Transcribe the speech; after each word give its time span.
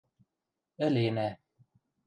Ӹленӓ... 0.85 1.27